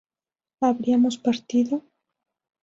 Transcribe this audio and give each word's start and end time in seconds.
¿habríamos 0.65 1.15
partido? 1.25 1.73